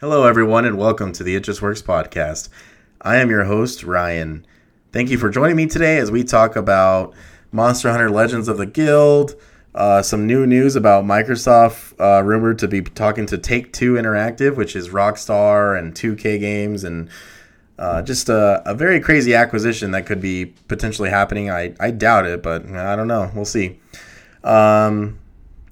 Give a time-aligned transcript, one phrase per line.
[0.00, 2.50] Hello, everyone, and welcome to the It Just Works podcast.
[3.00, 4.46] I am your host, Ryan.
[4.92, 7.14] Thank you for joining me today as we talk about
[7.50, 9.36] Monster Hunter Legends of the Guild,
[9.74, 14.54] uh, some new news about Microsoft, uh, rumored to be talking to Take Two Interactive,
[14.56, 17.08] which is Rockstar and 2K Games, and
[17.78, 21.50] uh, just a, a, very crazy acquisition that could be potentially happening.
[21.50, 23.30] I, I doubt it, but I don't know.
[23.34, 23.80] We'll see.
[24.44, 25.18] Um,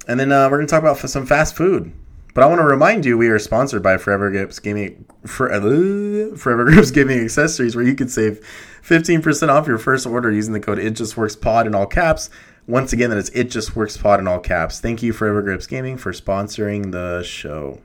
[0.08, 1.92] and then uh, we're going to talk about some fast food.
[2.34, 6.64] But I want to remind you, we are sponsored by Forever Grips Gaming, uh, Forever
[6.64, 8.40] Grips Gaming Accessories, where you can save
[8.82, 12.30] 15% off your first order using the code It Just Works Pod in all caps.
[12.66, 14.80] Once again, that is It Just Works Pod in all caps.
[14.80, 17.80] Thank you, Forever Grips Gaming, for sponsoring the show.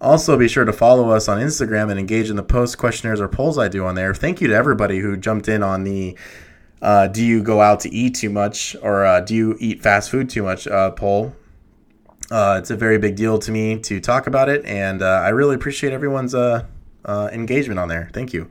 [0.00, 3.28] Also, be sure to follow us on Instagram and engage in the post questionnaires or
[3.28, 4.14] polls I do on there.
[4.14, 6.16] Thank you to everybody who jumped in on the
[6.80, 10.10] uh, "Do you go out to eat too much?" or uh, "Do you eat fast
[10.10, 11.34] food too much?" Uh, poll.
[12.32, 15.28] Uh, it's a very big deal to me to talk about it, and uh, I
[15.28, 16.64] really appreciate everyone's uh,
[17.04, 18.08] uh engagement on there.
[18.14, 18.48] Thank you.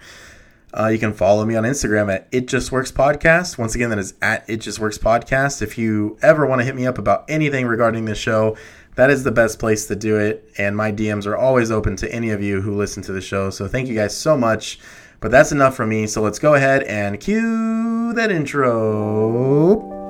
[0.72, 3.58] Uh, you can follow me on Instagram at It Just Works Podcast.
[3.58, 5.64] Once again, that is at It Just Works Podcast.
[5.64, 8.56] If you ever want to hit me up about anything regarding this show,
[8.96, 10.48] that is the best place to do it.
[10.60, 13.50] And my DMs are always open to any of you who listen to the show.
[13.50, 14.80] So thank you guys so much.
[15.22, 16.06] But that's enough from me.
[16.06, 20.01] So let's go ahead and cue that intro.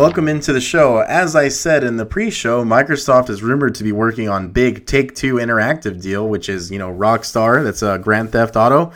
[0.00, 1.00] Welcome into the show.
[1.00, 5.34] As I said in the pre-show, Microsoft is rumored to be working on big Take-Two
[5.34, 7.62] interactive deal, which is you know Rockstar.
[7.62, 8.92] That's a Grand Theft Auto.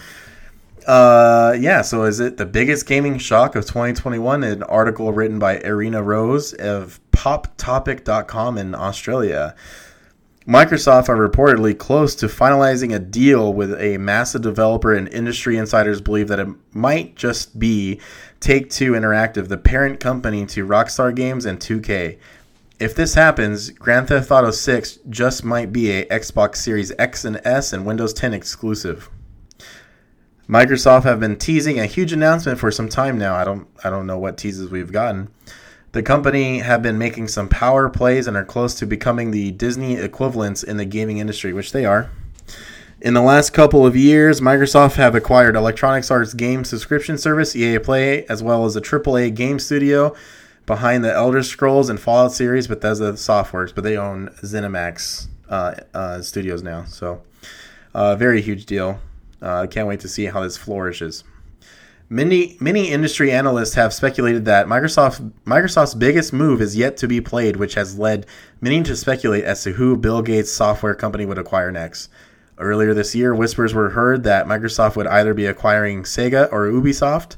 [0.86, 1.82] Uh, yeah.
[1.82, 4.44] So is it the biggest gaming shock of 2021?
[4.44, 9.54] An article written by Irina Rose of PopTopic.com in Australia.
[10.47, 16.00] Microsoft are reportedly close to finalizing a deal with a massive developer, and industry insiders
[16.00, 18.00] believe that it might just be
[18.44, 22.19] Take Two Interactive, the parent company to Rockstar Games and 2K.
[22.78, 27.41] If this happens, Grand Theft Auto 6 just might be a Xbox Series X and
[27.43, 29.09] S and Windows 10 exclusive.
[30.47, 33.34] Microsoft have been teasing a huge announcement for some time now.
[33.34, 35.31] I don't I don't know what teases we've gotten.
[35.93, 39.94] The company have been making some power plays and are close to becoming the Disney
[39.94, 42.11] equivalents in the gaming industry, which they are.
[43.04, 47.78] In the last couple of years, Microsoft have acquired Electronic Arts game subscription service EA
[47.78, 50.16] Play, as well as a AAA game studio
[50.65, 56.22] behind the Elder Scrolls and Fallout series, Bethesda Softworks, but they own ZeniMax uh, uh,
[56.22, 56.84] Studios now.
[56.84, 57.20] So,
[57.93, 58.98] uh, very huge deal.
[59.43, 61.25] Uh, can't wait to see how this flourishes.
[62.09, 67.20] Many many industry analysts have speculated that Microsoft Microsoft's biggest move is yet to be
[67.20, 68.25] played, which has led
[68.62, 72.09] many to speculate as to who Bill Gates' software company would acquire next.
[72.59, 77.37] Earlier this year, whispers were heard that Microsoft would either be acquiring Sega or Ubisoft,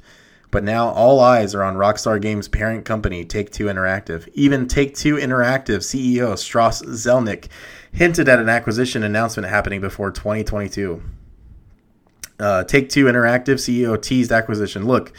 [0.51, 4.29] but now all eyes are on Rockstar Games' parent company, Take Two Interactive.
[4.35, 7.49] Even Take Two Interactive CEO Strauss Zelnick
[7.93, 11.03] hinted at an acquisition announcement happening before 2022.
[12.39, 14.87] Uh, Take Two Interactive CEO teased acquisition.
[14.87, 15.13] Look,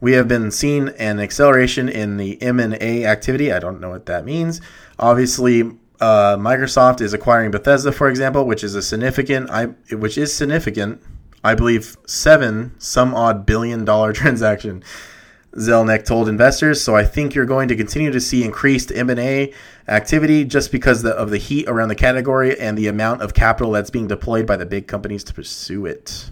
[0.00, 3.52] we have been seeing an acceleration in the M&A activity.
[3.52, 4.60] I don't know what that means.
[4.98, 10.34] Obviously, uh, Microsoft is acquiring Bethesda, for example, which is a significant, I which is
[10.34, 11.02] significant,
[11.42, 14.82] I believe, seven some odd billion dollar transaction.
[15.56, 16.80] Zelnick told investors.
[16.80, 19.52] So I think you're going to continue to see increased M&A
[19.88, 23.90] activity just because of the heat around the category and the amount of capital that's
[23.90, 26.30] being deployed by the big companies to pursue it.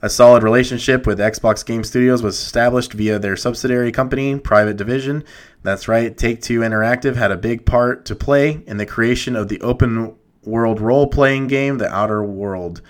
[0.00, 5.24] A solid relationship with Xbox Game Studios was established via their subsidiary company, Private Division.
[5.62, 9.48] That's right, Take Two Interactive had a big part to play in the creation of
[9.48, 10.14] the open
[10.44, 12.80] world role playing game, The Outer World.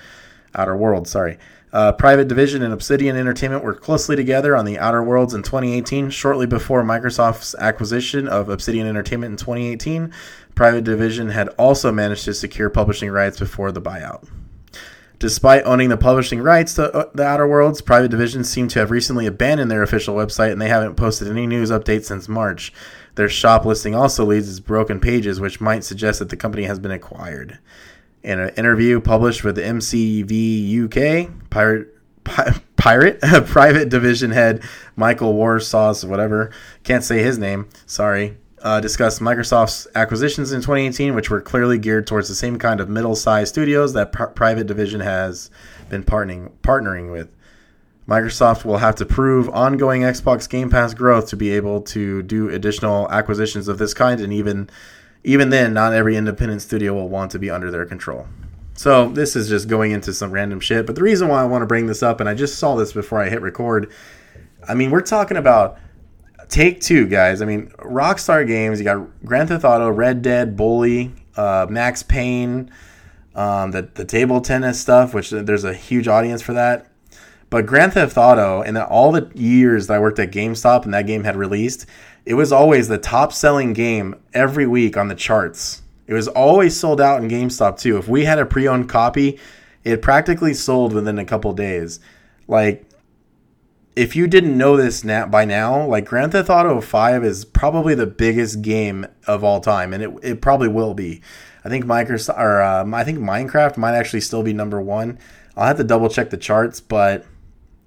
[0.54, 1.38] Outer World, sorry.
[1.72, 6.10] Uh, Private Division and Obsidian Entertainment worked closely together on The Outer Worlds in 2018,
[6.10, 10.12] shortly before Microsoft's acquisition of Obsidian Entertainment in 2018.
[10.54, 14.26] Private Division had also managed to secure publishing rights before the buyout.
[15.18, 18.92] Despite owning the publishing rights to uh, The Outer Worlds, Private Division seem to have
[18.92, 22.72] recently abandoned their official website and they haven't posted any news updates since March.
[23.16, 26.78] Their shop listing also leads as broken pages, which might suggest that the company has
[26.78, 27.58] been acquired.
[28.22, 31.88] In an interview published with MCV UK, Pirate
[32.76, 34.62] pirate, private division head
[34.96, 36.50] Michael Warsauce, whatever,
[36.84, 42.06] can't say his name, sorry, uh, discussed Microsoft's acquisitions in 2018, which were clearly geared
[42.06, 45.50] towards the same kind of middle-sized studios that P- Private Division has
[45.88, 47.28] been partnering partnering with.
[48.08, 52.48] Microsoft will have to prove ongoing Xbox Game Pass growth to be able to do
[52.48, 54.70] additional acquisitions of this kind, and even
[55.24, 58.26] even then, not every independent studio will want to be under their control.
[58.74, 60.86] So this is just going into some random shit.
[60.86, 62.92] But the reason why I want to bring this up, and I just saw this
[62.92, 63.90] before I hit record,
[64.66, 65.78] I mean, we're talking about
[66.48, 67.42] Take Two, guys.
[67.42, 68.78] I mean, Rockstar Games.
[68.78, 72.70] You got Grand Theft Auto, Red Dead, Bully, uh, Max Payne,
[73.34, 76.90] um, the the table tennis stuff, which there's a huge audience for that.
[77.50, 81.06] But Grand Theft Auto, and all the years that I worked at GameStop and that
[81.06, 81.86] game had released,
[82.26, 85.82] it was always the top selling game every week on the charts.
[86.06, 87.96] It was always sold out in GameStop too.
[87.96, 89.38] If we had a pre owned copy,
[89.84, 92.00] it practically sold within a couple days.
[92.46, 92.87] Like
[93.98, 97.96] if you didn't know this now by now, like Grand Theft Auto 5 is probably
[97.96, 101.20] the biggest game of all time, and it, it probably will be.
[101.64, 105.18] I think Microsoft or um, I think Minecraft might actually still be number one.
[105.56, 107.26] I'll have to double check the charts, but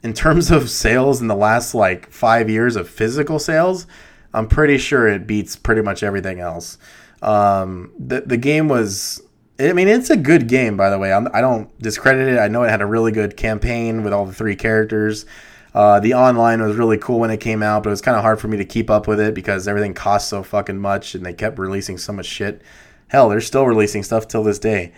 [0.04, 3.88] in terms of sales in the last like five years of physical sales,
[4.34, 6.78] I'm pretty sure it beats pretty much everything else.
[7.22, 9.22] Um, the the game was.
[9.60, 11.14] I mean, it's a good game, by the way.
[11.14, 12.40] I'm, I do not discredit it.
[12.40, 15.26] I know it had a really good campaign with all the three characters.
[15.74, 18.24] Uh, the online was really cool when it came out, but it was kind of
[18.24, 21.26] hard for me to keep up with it because everything cost so fucking much and
[21.26, 22.62] they kept releasing so much shit.
[23.08, 24.92] Hell, they're still releasing stuff till this day.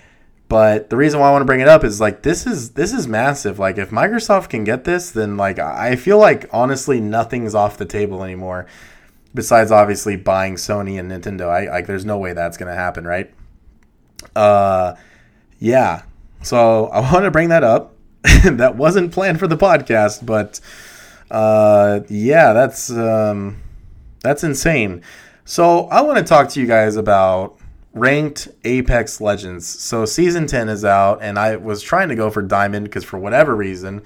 [0.49, 2.93] But the reason why I want to bring it up is like this is this
[2.93, 3.59] is massive.
[3.59, 7.85] Like if Microsoft can get this, then like I feel like honestly nothing's off the
[7.85, 8.67] table anymore.
[9.33, 11.49] Besides obviously buying Sony and Nintendo.
[11.49, 13.33] I like there's no way that's gonna happen, right?
[14.35, 14.95] Uh
[15.57, 16.03] yeah.
[16.43, 17.92] So I want to bring that up
[18.43, 20.59] that wasn't planned for the podcast, but
[21.29, 23.61] uh, yeah, that's um,
[24.21, 25.01] that's insane.
[25.45, 27.59] So I want to talk to you guys about
[27.93, 29.67] ranked Apex Legends.
[29.67, 33.17] So season 10 is out, and I was trying to go for diamond because for
[33.19, 34.03] whatever reason,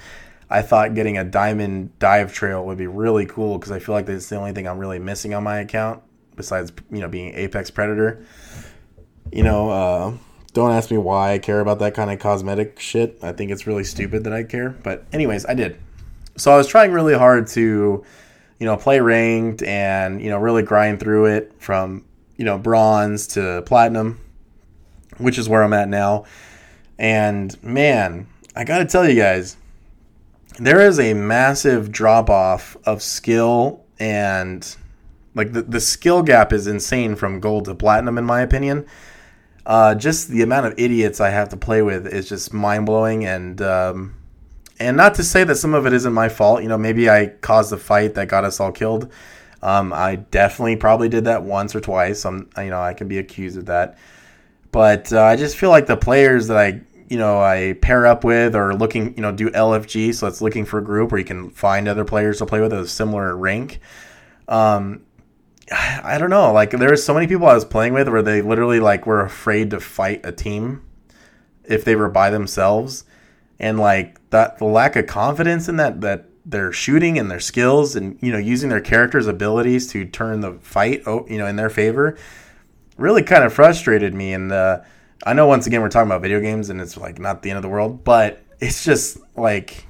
[0.50, 4.06] I thought getting a diamond dive trail would be really cool because I feel like
[4.06, 6.02] that's the only thing I'm really missing on my account
[6.36, 8.26] besides you know being Apex Predator.
[9.32, 10.14] You know, uh,
[10.58, 13.20] don't ask me why I care about that kind of cosmetic shit.
[13.22, 14.72] I think it's really stupid that I care.
[14.72, 15.78] But anyways, I did.
[16.36, 18.04] So I was trying really hard to,
[18.60, 22.06] you know, play ranked and, you know, really grind through it from,
[22.38, 24.20] you know, bronze to platinum,
[25.20, 26.26] which is where I'm at now.
[26.98, 28.26] And man,
[28.56, 29.58] I got to tell you guys,
[30.58, 34.76] there is a massive drop off of skill and
[35.36, 38.88] like the, the skill gap is insane from gold to platinum in my opinion
[39.68, 43.26] uh, just the amount of idiots I have to play with is just mind blowing,
[43.26, 44.16] and um,
[44.80, 46.64] and not to say that some of it isn't my fault.
[46.64, 49.12] You know, maybe I caused the fight that got us all killed.
[49.62, 52.26] Um, I definitely probably did that once or twice.
[52.26, 53.98] I'm, you know, I can be accused of that.
[54.72, 58.24] But uh, I just feel like the players that I, you know, I pair up
[58.24, 61.26] with or looking, you know, do LFG, so it's looking for a group where you
[61.26, 63.82] can find other players to play with a similar rank.
[64.48, 65.02] Um,
[65.72, 66.52] I don't know.
[66.54, 69.22] Like there were so many people I was playing with where they literally like were
[69.22, 70.84] afraid to fight a team
[71.66, 73.04] if they were by themselves,
[73.60, 77.96] and like that the lack of confidence in that that their shooting and their skills
[77.96, 81.70] and you know using their characters' abilities to turn the fight you know in their
[81.70, 82.18] favor
[82.98, 84.34] really kind of frustrated me.
[84.34, 84.82] And uh,
[85.26, 87.58] I know once again we're talking about video games and it's like not the end
[87.58, 89.86] of the world, but it's just like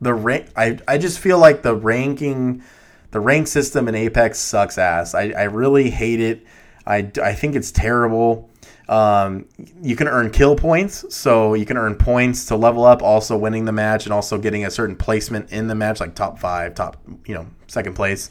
[0.00, 0.48] the rank.
[0.56, 2.62] I I just feel like the ranking
[3.14, 5.14] the rank system in Apex sucks ass.
[5.14, 6.44] I, I really hate it.
[6.84, 8.50] I, I think it's terrible.
[8.88, 9.46] Um,
[9.80, 13.66] you can earn kill points, so you can earn points to level up, also winning
[13.66, 16.96] the match, and also getting a certain placement in the match, like top five, top
[17.24, 18.30] you know second place.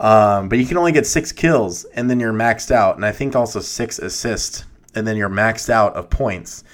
[0.00, 3.12] Um, but you can only get six kills, and then you're maxed out, and I
[3.12, 6.64] think also six assists, and then you're maxed out of points.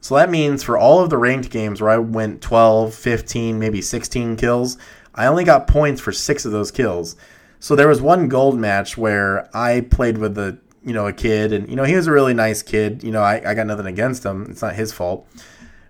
[0.00, 3.80] So that means for all of the ranked games where I went 12, 15, maybe
[3.80, 4.76] 16 kills,
[5.14, 7.16] I only got points for six of those kills.
[7.58, 11.52] So there was one gold match where I played with the you know a kid,
[11.52, 13.02] and you know he was a really nice kid.
[13.02, 14.46] You know I, I got nothing against him.
[14.50, 15.26] It's not his fault.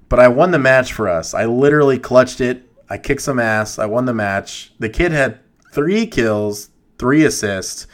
[0.08, 1.34] But I won the match for us.
[1.34, 2.68] I literally clutched it.
[2.88, 3.78] I kicked some ass.
[3.78, 4.72] I won the match.
[4.80, 5.38] The kid had
[5.72, 7.86] three kills, three assists.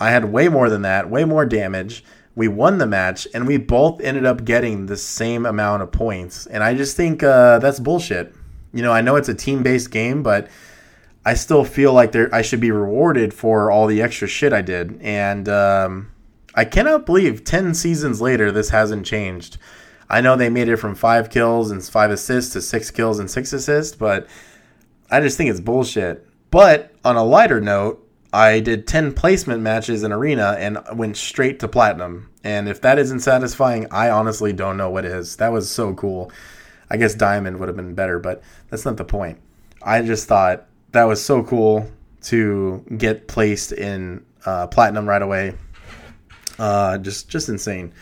[0.00, 2.04] I had way more than that, way more damage.
[2.34, 6.46] We won the match, and we both ended up getting the same amount of points.
[6.46, 8.34] And I just think uh, that's bullshit.
[8.72, 10.48] You know, I know it's a team based game, but
[11.24, 14.62] I still feel like there I should be rewarded for all the extra shit I
[14.62, 16.10] did, and um,
[16.54, 19.58] I cannot believe ten seasons later this hasn't changed.
[20.08, 23.30] I know they made it from five kills and five assists to six kills and
[23.30, 24.26] six assists, but
[25.10, 26.26] I just think it's bullshit.
[26.50, 31.60] But on a lighter note, I did 10 placement matches in Arena and went straight
[31.60, 32.30] to Platinum.
[32.44, 35.36] And if that isn't satisfying, I honestly don't know what is.
[35.36, 36.30] That was so cool.
[36.92, 39.40] I guess Diamond would have been better, but that's not the point.
[39.82, 41.90] I just thought that was so cool
[42.24, 45.54] to get placed in uh, Platinum right away.
[46.58, 47.94] Uh, just, just insane.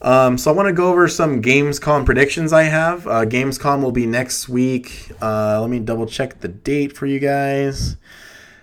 [0.00, 3.04] Um, so I want to go over some Gamescom predictions I have.
[3.04, 5.10] Uh, Gamescom will be next week.
[5.20, 7.96] Uh, let me double check the date for you guys.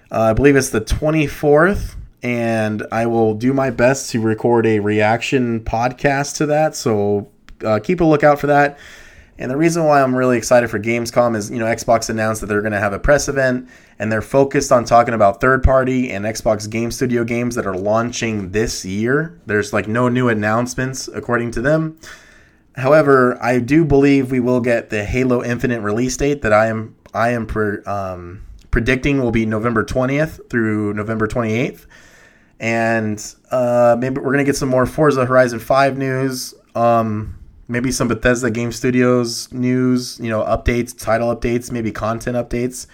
[0.09, 4.79] Uh, I believe it's the 24th, and I will do my best to record a
[4.79, 6.73] reaction podcast to that.
[6.73, 7.29] So
[7.65, 8.79] uh, keep a lookout for that.
[9.39, 12.47] And the reason why I'm really excited for Gamescom is, you know, Xbox announced that
[12.47, 16.11] they're going to have a press event and they're focused on talking about third party
[16.11, 19.39] and Xbox Game Studio games that are launching this year.
[19.45, 21.99] There's like no new announcements according to them.
[22.75, 26.95] However, I do believe we will get the Halo Infinite release date that I am
[27.13, 31.85] I am pre, um, predicting will be November 20th through November 28th.
[32.59, 36.53] And uh, maybe we're going to get some more Forza Horizon 5 news.
[36.75, 42.87] Um, maybe some Bethesda Game Studios news, you know, updates, title updates, maybe content updates,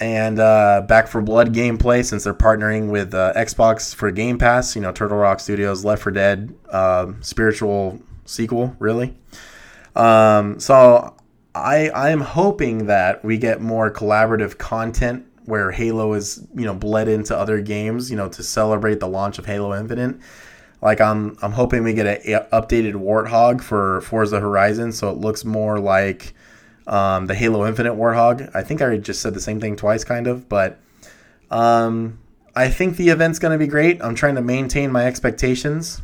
[0.00, 4.74] and uh, Back 4 Blood gameplay since they're partnering with uh, Xbox for Game Pass.
[4.74, 9.16] You know, Turtle Rock Studios, Left 4 Dead, uh, spiritual sequel, really.
[9.94, 11.14] Um, so
[11.54, 16.74] I I am hoping that we get more collaborative content where Halo is you know
[16.74, 20.16] bled into other games, you know, to celebrate the launch of Halo Infinite
[20.86, 25.44] like I'm I'm hoping we get an updated Warthog for Forza Horizon, so it looks
[25.44, 26.32] more like
[26.86, 28.54] um, the Halo Infinite Warthog.
[28.54, 30.78] I think I just said the same thing twice, kind of, but
[31.50, 32.20] um,
[32.54, 34.00] I think the event's going to be great.
[34.00, 36.02] I'm trying to maintain my expectations,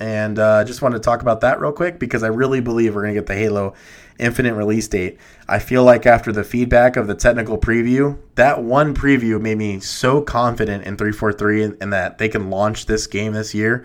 [0.00, 2.94] and I uh, just want to talk about that real quick because I really believe
[2.94, 3.74] we're going to get the Halo
[4.18, 5.18] Infinite release date.
[5.46, 9.80] I feel like after the feedback of the technical preview, that one preview made me
[9.80, 13.84] so confident in 343 and, and that they can launch this game this year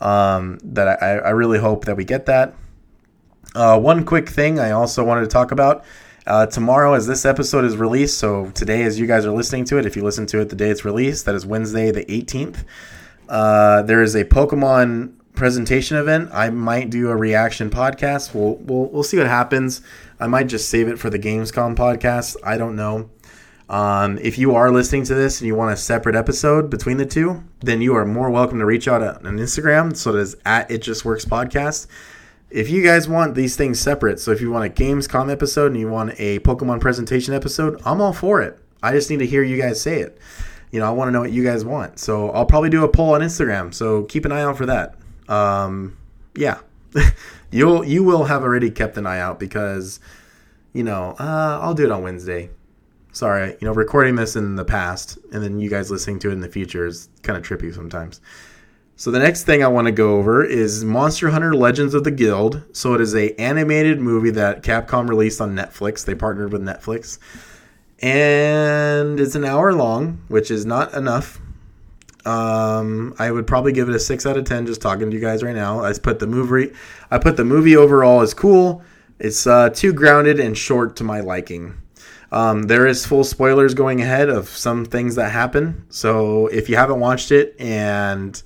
[0.00, 2.54] um, that I, I, really hope that we get that.
[3.54, 5.84] Uh, one quick thing I also wanted to talk about.
[6.26, 9.78] Uh, tomorrow, as this episode is released, so today, as you guys are listening to
[9.78, 12.64] it, if you listen to it the day it's released, that is Wednesday the 18th,
[13.28, 16.30] uh, there is a Pokemon presentation event.
[16.32, 18.34] I might do a reaction podcast.
[18.34, 19.82] We'll, we'll, we'll see what happens.
[20.18, 22.36] I might just save it for the Gamescom podcast.
[22.42, 23.10] I don't know.
[23.68, 27.06] Um, if you are listening to this and you want a separate episode between the
[27.06, 29.96] two, then you are more welcome to reach out on Instagram.
[29.96, 31.86] So it is at It Just Works Podcast.
[32.50, 35.80] If you guys want these things separate, so if you want a Gamescom episode and
[35.80, 38.58] you want a Pokemon presentation episode, I'm all for it.
[38.82, 40.18] I just need to hear you guys say it.
[40.70, 41.98] You know, I want to know what you guys want.
[41.98, 43.72] So I'll probably do a poll on Instagram.
[43.72, 44.96] So keep an eye out for that.
[45.26, 45.96] Um,
[46.36, 46.58] yeah,
[47.50, 50.00] you'll you will have already kept an eye out because,
[50.74, 52.50] you know, uh, I'll do it on Wednesday
[53.14, 56.32] sorry, you know, recording this in the past and then you guys listening to it
[56.32, 58.20] in the future is kind of trippy sometimes.
[58.96, 62.10] So the next thing I want to go over is Monster Hunter Legends of the
[62.10, 62.62] Guild.
[62.72, 66.04] So it is a animated movie that Capcom released on Netflix.
[66.04, 67.18] They partnered with Netflix.
[68.00, 71.40] And it's an hour long, which is not enough.
[72.24, 74.66] Um, I would probably give it a six out of ten.
[74.66, 75.84] Just talking to you guys right now.
[75.84, 76.72] I put the movie.
[77.10, 78.82] I put the movie overall as cool.
[79.18, 81.74] It's uh, too grounded and short to my liking.
[82.34, 85.86] Um, there is full spoilers going ahead of some things that happen.
[85.88, 88.42] So if you haven't watched it and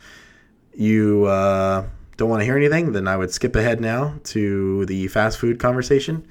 [0.75, 1.87] you uh,
[2.19, 5.59] don't want to hear anything, then I would skip ahead now to the fast food
[5.59, 6.29] conversation.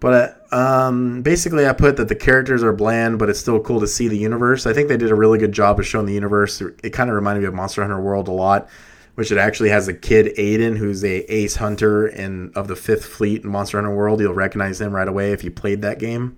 [0.00, 3.86] But um, basically, I put that the characters are bland, but it's still cool to
[3.86, 4.66] see the universe.
[4.66, 6.60] I think they did a really good job of showing the universe.
[6.60, 8.68] It kind of reminded me of Monster Hunter World a lot,
[9.14, 13.06] which it actually has a kid Aiden who's a ace hunter in of the Fifth
[13.06, 14.20] Fleet in Monster Hunter World.
[14.20, 16.36] You'll recognize him right away if you played that game.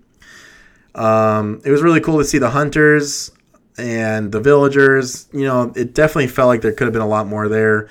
[0.98, 3.30] Um, it was really cool to see the hunters
[3.78, 5.28] and the villagers.
[5.32, 7.88] You know, it definitely felt like there could have been a lot more there.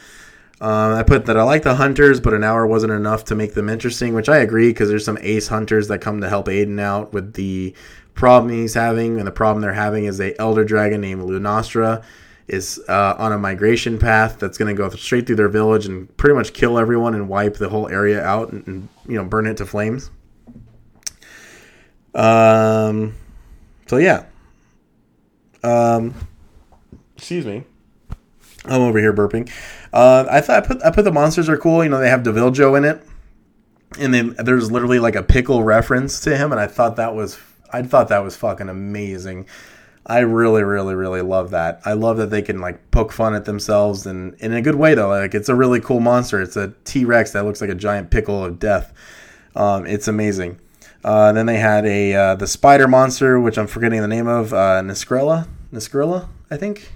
[0.59, 3.53] Um, I put that I like the hunters, but an hour wasn't enough to make
[3.53, 6.79] them interesting, which I agree because there's some ace hunters that come to help Aiden
[6.81, 7.73] out with the
[8.15, 12.03] problem he's having, and the problem they're having is a elder dragon named Lunastra
[12.47, 16.15] is uh, on a migration path that's going to go straight through their village and
[16.17, 19.45] pretty much kill everyone and wipe the whole area out and, and you know burn
[19.45, 20.09] it to flames.
[22.17, 23.15] Um,
[23.86, 24.25] so yeah.
[25.63, 26.13] Um,
[27.15, 27.63] excuse me.
[28.65, 29.50] I'm over here burping.
[29.93, 31.83] Uh, I thought I put I put the monsters are cool.
[31.83, 33.01] You know, they have Deviljho in it,
[34.00, 37.39] and then there's literally like a pickle reference to him, and I thought that was
[37.71, 39.47] I thought that was fucking amazing.
[40.05, 41.81] I really, really, really love that.
[41.86, 44.95] I love that they can like poke fun at themselves and in a good way
[44.95, 45.09] though.
[45.09, 46.41] Like it's a really cool monster.
[46.41, 48.93] It's a T Rex that looks like a giant pickle of death.
[49.55, 50.59] Um, it's amazing.
[51.07, 54.51] Uh, then they had a uh, the spider monster, which I'm forgetting the name of,
[54.51, 55.47] uh, Nerscylla.
[56.51, 56.91] I think.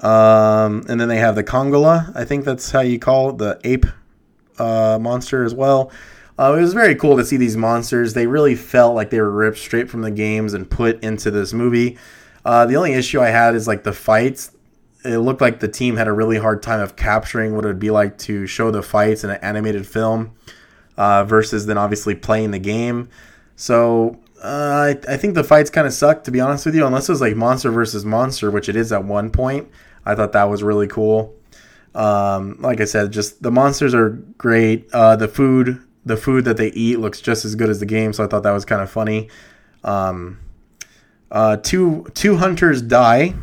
[0.00, 2.14] Um, and then they have the Congola.
[2.14, 3.86] I think that's how you call it, the ape
[4.58, 5.90] uh, monster as well.
[6.38, 8.12] Uh, it was very cool to see these monsters.
[8.12, 11.54] They really felt like they were ripped straight from the games and put into this
[11.54, 11.96] movie.
[12.44, 14.52] Uh, the only issue I had is like the fights.
[15.02, 17.80] It looked like the team had a really hard time of capturing what it would
[17.80, 20.34] be like to show the fights in an animated film
[20.98, 23.08] uh, versus then obviously playing the game.
[23.56, 26.84] So uh, I, I think the fights kind of sucked to be honest with you,
[26.84, 29.70] unless it was like monster versus monster, which it is at one point.
[30.04, 31.34] I thought that was really cool.
[31.94, 34.88] Um, like I said, just the monsters are great.
[34.92, 38.12] Uh, the food, the food that they eat looks just as good as the game,
[38.12, 39.28] so I thought that was kind of funny.
[39.84, 40.38] Um,
[41.30, 43.34] uh, two two hunters die,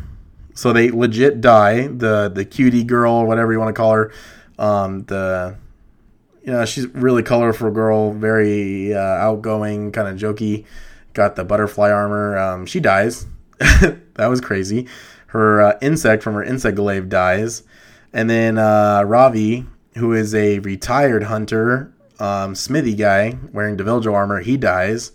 [0.54, 1.88] so they legit die.
[1.88, 4.12] The the cutie girl, or whatever you want to call her,
[4.58, 5.56] um, the
[6.46, 10.64] you know she's really colorful girl, very uh, outgoing, kind of jokey.
[11.12, 12.38] Got the butterfly armor.
[12.38, 13.26] Um, she dies.
[13.58, 14.86] that was crazy.
[15.28, 17.62] Her uh, insect from her insect glaive dies,
[18.12, 24.40] and then uh, Ravi, who is a retired hunter, um, smithy guy wearing Deviljho armor,
[24.40, 25.12] he dies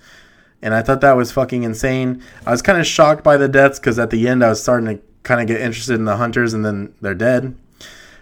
[0.62, 2.22] and I thought that was fucking insane.
[2.46, 4.98] I was kind of shocked by the deaths because at the end I was starting
[4.98, 7.56] to kind of get interested in the hunters, and then they're dead.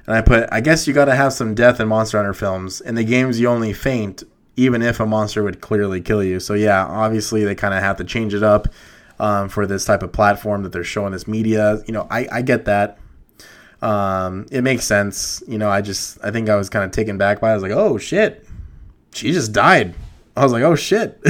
[0.09, 2.81] And I put, I guess you got to have some death in Monster Hunter films.
[2.81, 4.23] In the games, you only faint,
[4.55, 6.39] even if a monster would clearly kill you.
[6.39, 8.67] So yeah, obviously they kind of have to change it up
[9.19, 11.83] um, for this type of platform that they're showing this media.
[11.85, 12.97] You know, I, I get that.
[13.83, 15.43] Um, it makes sense.
[15.47, 17.49] You know, I just I think I was kind of taken back by.
[17.49, 17.51] It.
[17.51, 18.47] I was like, oh shit,
[19.13, 19.93] she just died.
[20.35, 21.21] I was like, oh shit.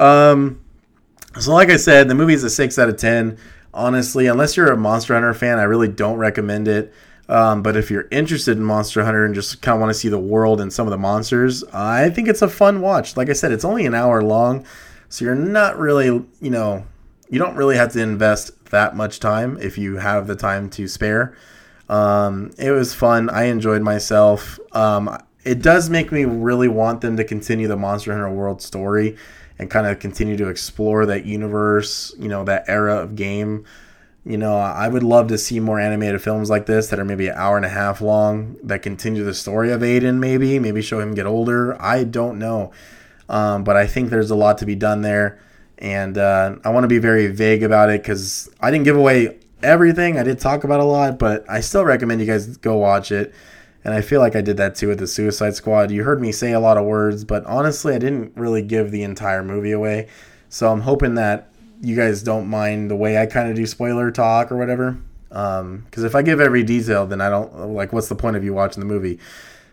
[0.00, 0.62] Um,
[1.38, 3.36] so like I said, the movie is a six out of ten.
[3.74, 6.92] Honestly, unless you're a Monster Hunter fan, I really don't recommend it.
[7.30, 10.08] Um, but if you're interested in Monster Hunter and just kind of want to see
[10.08, 13.16] the world and some of the monsters, I think it's a fun watch.
[13.16, 14.66] Like I said, it's only an hour long,
[15.08, 16.84] so you're not really, you know,
[17.28, 20.88] you don't really have to invest that much time if you have the time to
[20.88, 21.36] spare.
[21.88, 23.30] Um, it was fun.
[23.30, 24.58] I enjoyed myself.
[24.72, 29.16] Um, it does make me really want them to continue the Monster Hunter World story
[29.58, 33.64] and kind of continue to explore that universe, you know, that era of game.
[34.24, 37.28] You know, I would love to see more animated films like this that are maybe
[37.28, 41.00] an hour and a half long that continue the story of Aiden, maybe, maybe show
[41.00, 41.80] him get older.
[41.80, 42.70] I don't know.
[43.30, 45.40] Um, but I think there's a lot to be done there.
[45.78, 49.38] And uh, I want to be very vague about it because I didn't give away
[49.62, 50.18] everything.
[50.18, 53.34] I did talk about a lot, but I still recommend you guys go watch it.
[53.82, 55.90] And I feel like I did that too with the Suicide Squad.
[55.90, 59.02] You heard me say a lot of words, but honestly, I didn't really give the
[59.02, 60.08] entire movie away.
[60.50, 61.50] So I'm hoping that
[61.80, 64.98] you guys don't mind the way I kind of do spoiler talk or whatever.
[65.28, 67.92] Because um, if I give every detail, then I don't like.
[67.92, 69.18] What's the point of you watching the movie?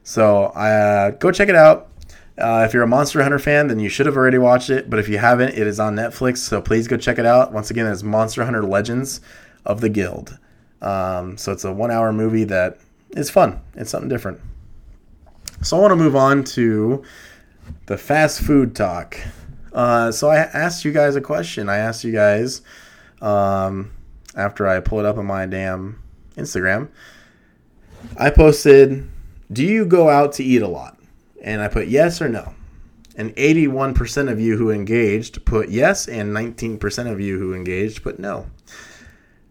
[0.04, 1.89] So uh, go check it out.
[2.38, 4.89] Uh, if you're a Monster Hunter fan, then you should have already watched it.
[4.89, 6.38] But if you haven't, it is on Netflix.
[6.38, 7.52] So please go check it out.
[7.52, 9.20] Once again, it's Monster Hunter Legends
[9.65, 10.38] of the Guild.
[10.80, 12.78] Um, so it's a one-hour movie that
[13.12, 13.60] is fun.
[13.76, 14.39] It's something different.
[15.63, 17.04] So I want to move on to
[17.88, 19.17] the fast food talk.
[19.77, 21.69] Uh, so I asked you guys a question.
[21.69, 22.63] I asked you guys
[23.21, 23.91] um,
[24.35, 26.01] after I pulled it up on my damn
[26.35, 26.89] Instagram.
[28.17, 29.07] I posted,
[29.51, 30.97] "Do you go out to eat a lot?"
[31.43, 32.55] And I put yes or no.
[33.17, 38.17] And 81% of you who engaged put yes, and 19% of you who engaged put
[38.17, 38.47] no.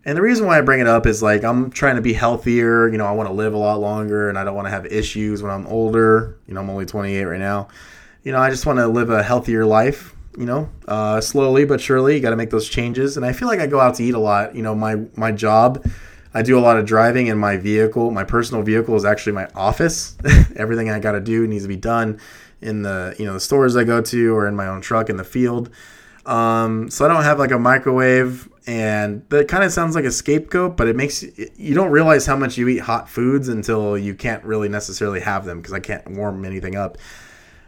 [0.05, 2.89] And the reason why I bring it up is like I'm trying to be healthier.
[2.89, 4.87] You know, I want to live a lot longer and I don't want to have
[4.87, 6.37] issues when I'm older.
[6.49, 7.69] You know, I'm only 28 right now.
[8.25, 10.16] You know, I just want to live a healthier life.
[10.37, 13.17] You know, uh, slowly but surely, you got to make those changes.
[13.17, 14.55] And I feel like I go out to eat a lot.
[14.55, 15.85] You know, my my job,
[16.35, 19.49] I do a lot of driving, and my vehicle, my personal vehicle, is actually my
[19.55, 20.17] office.
[20.57, 22.21] Everything I got to do needs to be done
[22.61, 25.17] in the you know the stores I go to or in my own truck in
[25.17, 25.71] the field.
[26.27, 30.11] Um, so I don't have like a microwave and that kind of sounds like a
[30.11, 31.23] scapegoat, but it makes
[31.57, 35.45] you don't realize how much you eat hot foods until you can't really necessarily have
[35.45, 36.99] them because I can't warm anything up.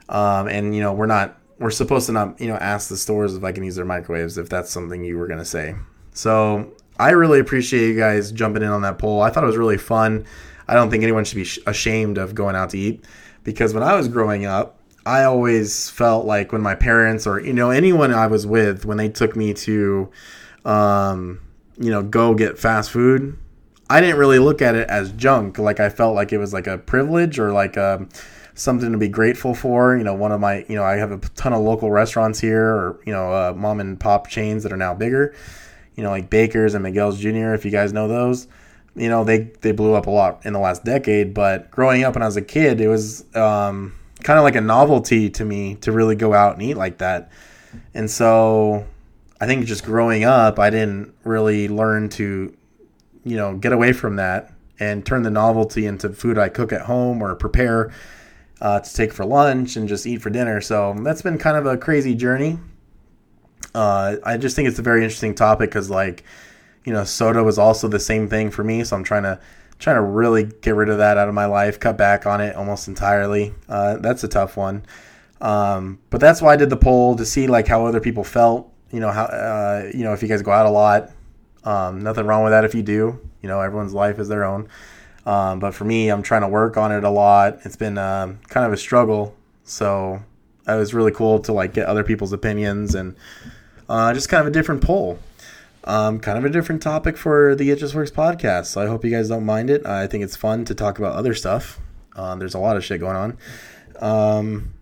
[0.08, 3.34] Um, and you know we're not we're supposed to not you know ask the stores
[3.34, 5.74] if I can use their microwaves if that's something you were gonna say.
[6.12, 9.22] So I really appreciate you guys jumping in on that poll.
[9.22, 10.24] I thought it was really fun.
[10.66, 13.04] I don't think anyone should be ashamed of going out to eat
[13.44, 17.52] because when I was growing up, I always felt like when my parents or you
[17.52, 20.10] know anyone I was with when they took me to
[20.64, 21.40] um,
[21.78, 23.36] you know, go get fast food,
[23.88, 25.58] I didn't really look at it as junk.
[25.58, 28.08] Like I felt like it was like a privilege or like a, um,
[28.58, 29.96] something to be grateful for.
[29.96, 32.66] You know, one of my, you know, I have a ton of local restaurants here
[32.66, 35.34] or, you know, uh, mom and pop chains that are now bigger,
[35.94, 38.48] you know, like Baker's and Miguel's Jr., if you guys know those.
[38.94, 42.14] You know, they, they blew up a lot in the last decade, but growing up
[42.14, 43.94] when I was a kid, it was um,
[44.24, 47.30] kind of like a novelty to me to really go out and eat like that.
[47.94, 48.84] And so
[49.40, 52.52] I think just growing up, I didn't really learn to,
[53.24, 56.82] you know, get away from that and turn the novelty into food I cook at
[56.82, 57.92] home or prepare
[58.60, 60.60] uh, to take for lunch and just eat for dinner.
[60.60, 62.58] So that's been kind of a crazy journey.
[63.74, 66.24] Uh, I just think it's a very interesting topic because, like,
[66.84, 68.82] you know, soda was also the same thing for me.
[68.84, 69.38] So I'm trying to
[69.78, 72.56] trying to really get rid of that out of my life, cut back on it
[72.56, 73.54] almost entirely.
[73.68, 74.84] Uh, that's a tough one.
[75.40, 78.72] Um, but that's why I did the poll to see like how other people felt.
[78.90, 81.10] You know how uh, you know if you guys go out a lot.
[81.64, 83.20] Um, nothing wrong with that if you do.
[83.42, 84.68] You know everyone's life is their own.
[85.26, 87.58] Um, but for me, I'm trying to work on it a lot.
[87.64, 89.34] It's been um, kind of a struggle.
[89.64, 90.22] So
[90.66, 93.16] it was really cool to like get other people's opinions and
[93.88, 95.18] uh, just kind of a different poll.
[95.84, 98.66] Um, kind of a different topic for the It Just Works podcast.
[98.66, 99.86] So I hope you guys don't mind it.
[99.86, 101.80] I think it's fun to talk about other stuff.
[102.14, 103.38] Um, there's a lot of shit going on.
[104.00, 104.74] Um,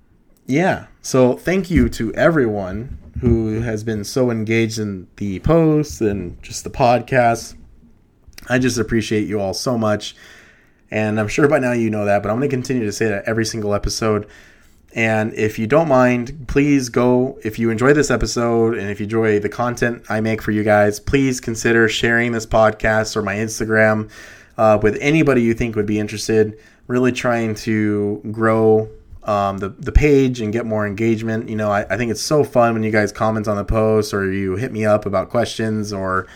[0.46, 0.86] yeah.
[1.02, 6.64] So thank you to everyone who has been so engaged in the posts and just
[6.64, 7.56] the podcast.
[8.48, 10.16] I just appreciate you all so much.
[10.90, 13.08] And I'm sure by now you know that, but I'm going to continue to say
[13.08, 14.28] that every single episode.
[14.94, 17.38] And if you don't mind, please go.
[17.44, 20.62] If you enjoy this episode and if you enjoy the content I make for you
[20.62, 24.10] guys, please consider sharing this podcast or my Instagram
[24.56, 26.58] uh, with anybody you think would be interested.
[26.86, 28.88] Really trying to grow
[29.24, 31.48] um, the, the page and get more engagement.
[31.48, 34.14] You know, I, I think it's so fun when you guys comment on the post
[34.14, 36.26] or you hit me up about questions or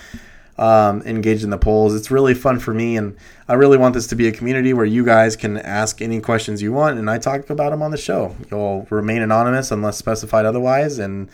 [0.61, 1.95] um, in the polls.
[1.95, 3.17] It's really fun for me, and
[3.49, 6.61] I really want this to be a community where you guys can ask any questions
[6.61, 8.37] you want, and I talk about them on the show.
[8.51, 11.31] You'll remain anonymous unless specified otherwise, and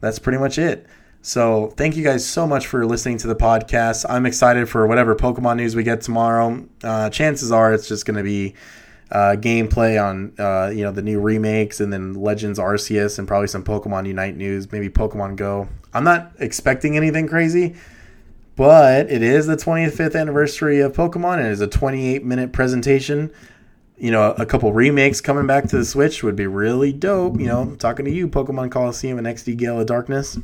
[0.00, 0.86] that's pretty much it.
[1.20, 4.06] So, thank you guys so much for listening to the podcast.
[4.08, 6.64] I'm excited for whatever Pokemon news we get tomorrow.
[6.82, 8.54] Uh, chances are it's just going to be
[9.10, 13.48] uh, gameplay on uh, you know the new remakes and then Legends Arceus and probably
[13.48, 15.68] some Pokemon Unite news, maybe Pokemon Go.
[15.92, 17.74] I'm not expecting anything crazy,
[18.58, 23.30] but it is the 25th anniversary of Pokemon and it is a 28 minute presentation.
[23.96, 27.38] You know, a couple remakes coming back to the Switch would be really dope.
[27.38, 30.40] You know, talking to you, Pokemon Colosseum and XD Gale of Darkness.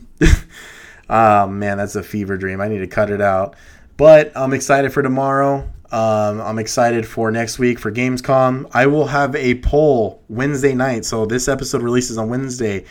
[1.11, 2.61] oh man, that's a fever dream.
[2.61, 3.57] I need to cut it out.
[3.97, 5.69] But I'm excited for tomorrow.
[5.91, 8.71] Um, I'm excited for next week for Gamescom.
[8.73, 11.05] I will have a poll Wednesday night.
[11.05, 12.85] So this episode releases on Wednesday.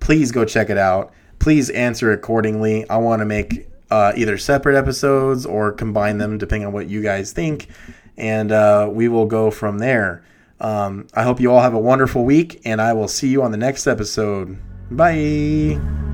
[0.00, 1.14] Please go check it out.
[1.38, 2.86] Please answer accordingly.
[2.90, 7.00] I want to make uh, either separate episodes or combine them depending on what you
[7.00, 7.68] guys think.
[8.16, 10.24] And uh, we will go from there.
[10.60, 13.52] Um, I hope you all have a wonderful week, and I will see you on
[13.52, 14.58] the next episode.
[14.90, 16.13] Bye.